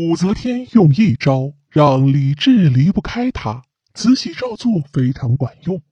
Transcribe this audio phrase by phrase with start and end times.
[0.00, 5.82] 武则天用一招让李治离不开他，慈禧照做非常管用。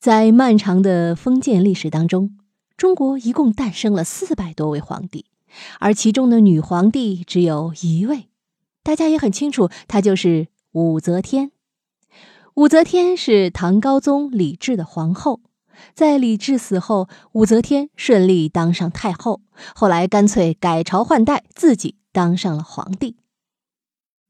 [0.00, 2.36] 在漫长的封建历史当中，
[2.76, 5.26] 中国一共诞生了四百多位皇帝，
[5.78, 8.26] 而其中的女皇帝只有一位，
[8.82, 11.52] 大家也很清楚，她就是武则天。
[12.54, 15.40] 武则天是唐高宗李治的皇后，
[15.94, 19.42] 在李治死后，武则天顺利当上太后，
[19.76, 23.16] 后来干脆改朝换代，自己当上了皇帝。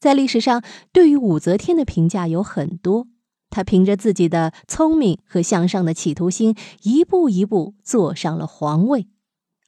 [0.01, 3.07] 在历史上，对于武则天的评价有很多。
[3.51, 9.07] 她凭着自己的聪明和向上的企图心，一步一步坐上了皇位。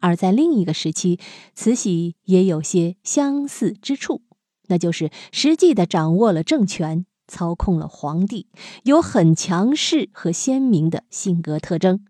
[0.01, 1.21] 而在另一个时期，
[1.55, 4.23] 慈禧也有些相似之处，
[4.69, 8.49] 那就是实际的掌握了政权，操控了皇帝，
[8.85, 12.05] 有很强势和鲜明的性格特征。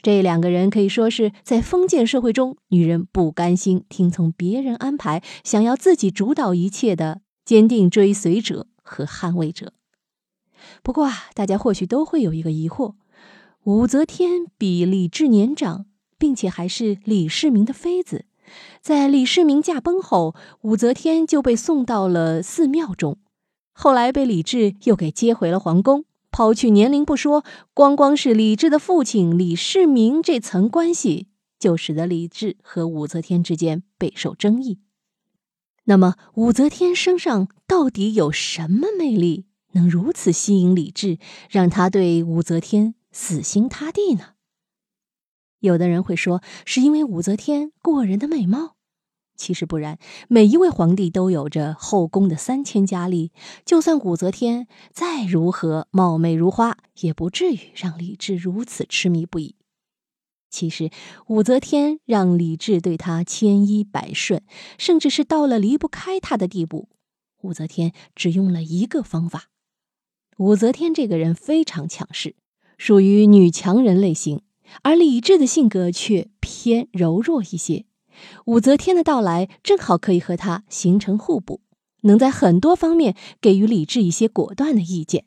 [0.00, 9.72] 这两个人可以说是在封建社会中，女人不甘心听从别人安排，想要自己主导一切的坚定追随者和捍卫者。
[10.82, 12.94] 不过啊，大家或许都会有一个疑惑：
[13.64, 18.24] 武则天比李治年长，并且还是李世民的妃子。
[18.80, 23.18] 在李世民驾崩后，武则天就被送到了寺庙中，
[23.72, 26.04] 后来被李治又给接回了皇宫。
[26.30, 34.78] 抛去年龄不说，光光是李治的父亲李世民这层关系，就使得李治和武则天之间备受争议。
[35.84, 39.46] 那么，武则天身上到底有什么魅力？
[39.72, 41.18] 能如此吸引李治，
[41.50, 44.34] 让他对武则天死心塌地呢？
[45.60, 48.77] 有的人会说，是因为武则天过人的美貌。
[49.38, 53.30] 其实不然，每一位皇帝都有着后宫的三千佳丽，
[53.64, 59.54] 就算武则天再如何貌美如花，也不至于让李治如此痴迷不已。
[60.50, 60.90] 其实，
[61.28, 64.42] 武则天让李治对她千依百顺，
[64.76, 66.88] 甚至是到了离不开她的地步。
[67.42, 69.50] 武则天只用了一个方法。
[70.38, 72.34] 武则天这个人非常强势，
[72.76, 74.42] 属于女强人类型，
[74.82, 77.84] 而李治的性格却偏柔弱一些。
[78.46, 81.60] 武则天的到来正好可以和他形成互补，
[82.02, 85.24] 能在很多方面给予李治一些果断的意见。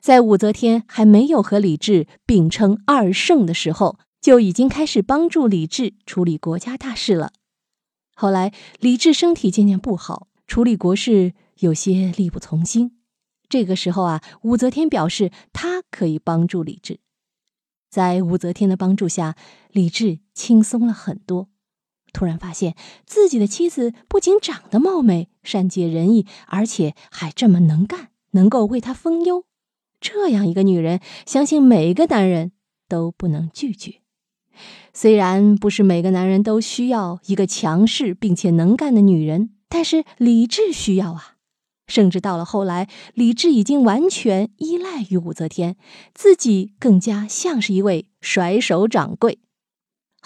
[0.00, 7.32] 在武则天还没有和李治并称二圣的时候，就已经开始帮助李治处理国家大事了。
[8.14, 12.98] 后来李治身体渐渐不好，处理国事有些力不从心。
[13.48, 16.98] 这个时候啊，武则天表示她可以帮助李治。
[17.88, 19.36] 在武则天的帮助下，
[19.70, 21.48] 李治轻松了很多。
[22.12, 22.74] 突然发现
[23.06, 29.44] 自己的妻子不仅长得貌美、善解人意，而且还这么能干，能够为他分忧。
[30.00, 32.52] 这样一个女人，相信每个男人
[32.88, 34.00] 都不能拒绝。
[34.92, 41.34] 虽然不是每个男人都需要一个强势并且能干的女人，但是李治需要啊。
[41.86, 45.76] 甚至到了后来，李治已经完全依赖于武则天，
[46.12, 49.38] 自己更加像是一位甩手掌柜。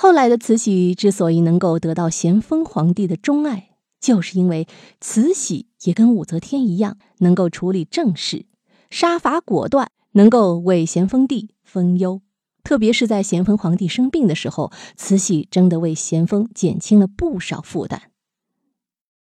[0.03, 3.71] 后来的慈禧之所以能够得到咸丰皇帝的钟爱，
[4.01, 4.67] 就是因为
[5.01, 8.47] 慈禧也跟武则天一样，能够处理政事，
[8.91, 12.21] 杀伐果断，能够为咸丰帝分忧。
[12.65, 18.11] 特别是在咸丰皇帝生病的时候，慈禧真的为咸丰减轻了不少负担。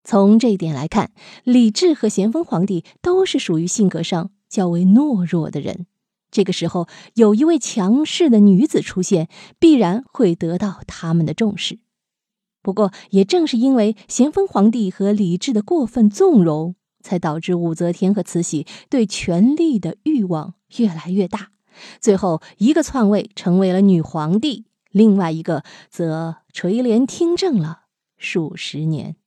[0.05, 1.11] 从这一点来看，
[1.43, 5.87] 李治和咸丰皇帝都是属于性格上较为懦弱的人。
[6.39, 9.27] 这个时候，有一位强势的女子出现，
[9.59, 11.79] 必然会得到他们的重视。
[12.61, 21.51] 不过，也正是因为咸丰皇帝和李治的过分纵容，才导致武则天和慈禧对权力的欲望越来越大。
[21.99, 27.81] 最后，一个篡位成为了女皇帝，另外一个则垂帘听政了
[28.15, 29.17] 数十年。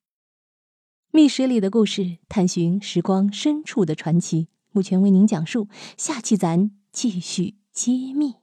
[1.10, 4.48] 密室里的故事，探寻时光深处的传奇。
[4.70, 5.68] 目前为您讲述，
[5.98, 8.41] 下期咱继续揭秘。